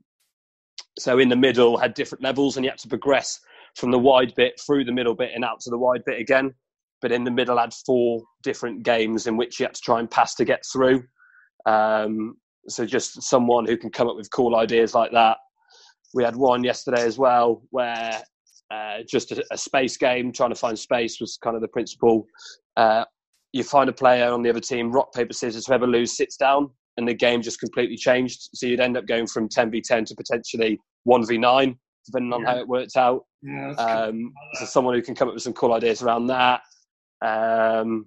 [0.99, 3.41] So in the middle had different levels, and you had to progress
[3.77, 6.55] from the wide bit through the middle bit and out to the wide bit again.
[7.03, 10.11] But in the middle had four different games in which you had to try and
[10.11, 11.03] pass to get through.
[11.67, 12.37] Um,
[12.69, 15.37] so just someone who can come up with cool ideas like that.
[16.15, 18.23] We had one yesterday as well where
[18.71, 22.27] uh, just a, a, space game, trying to find space was kind of the principle.
[22.77, 23.05] Uh,
[23.53, 25.67] you find a player on the other team, rock paper scissors.
[25.67, 28.51] Whoever loses sits down, and the game just completely changed.
[28.55, 31.77] So you'd end up going from 10v10 to potentially 1v9,
[32.07, 32.47] depending on yeah.
[32.47, 33.25] how it worked out.
[33.43, 36.61] Yeah, um, so someone who can come up with some cool ideas around that.
[37.23, 38.07] Um,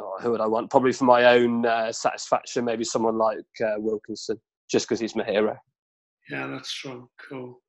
[0.00, 0.70] oh, who would I want?
[0.70, 5.24] Probably for my own uh, satisfaction, maybe someone like uh, Wilkinson, just because he's my
[5.24, 5.56] hero.
[6.30, 7.08] Yeah, that's strong.
[7.28, 7.60] Cool.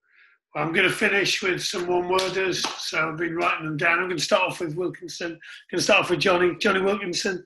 [0.55, 2.65] Well, I'm going to finish with some one-worders.
[2.79, 3.99] So I've been writing them down.
[3.99, 5.33] I'm going to start off with Wilkinson.
[5.33, 5.39] I'm
[5.71, 6.55] going to start off with Johnny.
[6.59, 7.45] Jonny Wilkinson.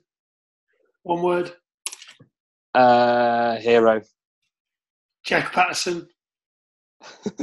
[1.02, 1.52] One word.
[2.74, 4.00] Uh, hero.
[5.24, 6.08] Jack Patterson.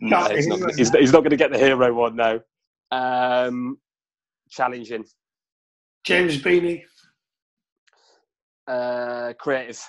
[0.00, 2.40] no, he's not, he's, he's not, going to get the hero one now.
[2.90, 3.78] Um,
[4.50, 5.04] challenging.
[6.04, 6.82] James Beanie.
[8.66, 9.80] Uh, creative.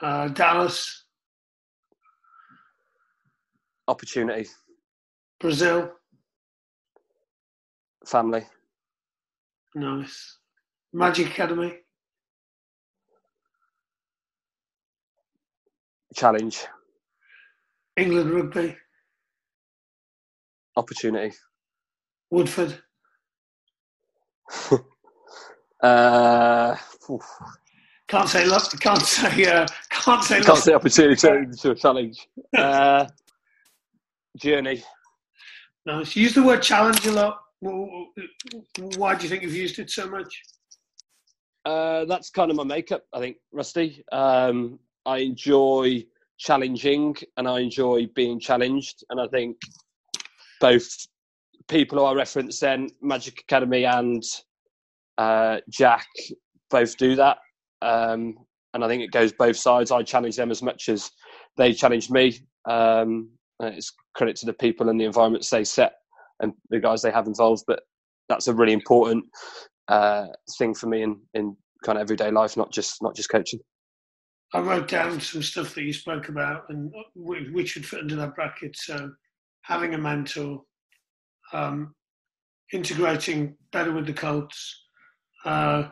[0.00, 1.04] Uh, Dallas.
[3.88, 4.48] Opportunity.
[5.40, 5.92] Brazil.
[8.06, 8.44] Family.
[9.74, 10.38] Nice.
[10.92, 11.81] Magic Academy.
[16.14, 16.66] Challenge.
[17.96, 18.76] England rugby.
[20.76, 21.34] Opportunity.
[22.30, 22.78] Woodford.
[25.82, 26.76] uh,
[28.08, 28.80] can't say look.
[28.80, 29.44] Can't say.
[29.44, 30.40] Uh, can't say.
[30.40, 32.28] Can't say opportunity to, to a challenge.
[32.56, 33.06] Uh,
[34.36, 34.82] journey.
[35.84, 36.16] Nice.
[36.16, 37.40] You use the word challenge a lot.
[37.60, 40.42] Why do you think you've used it so much?
[41.64, 44.04] Uh, that's kind of my makeup, I think, Rusty.
[44.10, 46.04] Um, I enjoy
[46.38, 49.04] challenging and I enjoy being challenged.
[49.10, 49.56] And I think
[50.60, 50.88] both
[51.68, 54.22] people who I reference then, Magic Academy and
[55.18, 56.06] uh, Jack,
[56.70, 57.38] both do that.
[57.80, 58.36] Um,
[58.74, 59.90] and I think it goes both sides.
[59.90, 61.10] I challenge them as much as
[61.56, 62.38] they challenge me.
[62.68, 63.30] Um,
[63.60, 65.94] it's credit to the people and the environments they set
[66.40, 67.64] and the guys they have involved.
[67.66, 67.80] But
[68.28, 69.24] that's a really important
[69.88, 70.26] uh,
[70.58, 73.60] thing for me in, in kind of everyday life, not just not just coaching.
[74.54, 78.34] I wrote down some stuff that you spoke about, and which would fit under that
[78.34, 78.76] bracket.
[78.76, 79.12] So,
[79.62, 80.62] having a mentor,
[81.52, 81.94] um,
[82.72, 84.84] integrating better with the Colts,
[85.44, 85.88] uh,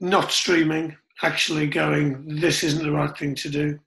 [0.00, 3.78] not streaming, actually going, this isn't the right thing to do,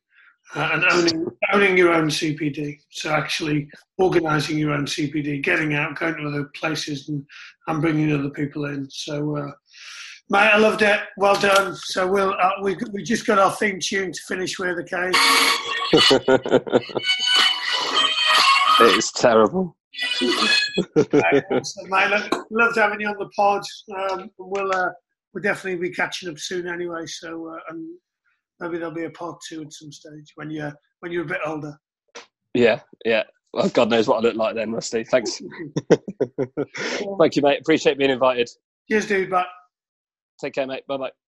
[0.56, 2.80] uh, and owning owning your own CPD.
[2.90, 3.70] So, actually
[4.00, 7.24] organising your own CPD, getting out, going to other places, and,
[7.68, 8.90] and bringing other people in.
[8.90, 9.38] So.
[9.38, 9.52] Uh,
[10.30, 11.00] Mate, I loved it.
[11.16, 11.74] Well done.
[11.76, 14.78] So we'll uh, we we just got our theme tune to finish with.
[14.80, 15.12] Okay.
[18.82, 19.78] it's terrible.
[21.50, 22.10] awesome, mate.
[22.10, 23.64] Look, loved having you on the pod.
[23.96, 24.90] Um, we'll uh,
[25.34, 27.06] we'll definitely be catching up soon anyway.
[27.06, 27.88] So uh, and
[28.60, 31.40] maybe there'll be a part two at some stage when you're when you're a bit
[31.46, 31.80] older.
[32.54, 33.24] Yeah, yeah.
[33.54, 35.06] Well, God knows what I look like then, Rusty.
[35.06, 35.42] Thanks.
[35.90, 37.62] Thank you, mate.
[37.62, 38.50] Appreciate being invited.
[38.90, 39.30] Cheers, dude.
[39.30, 39.46] Bye.
[40.40, 40.86] Take care, mate.
[40.88, 41.27] Bye bye.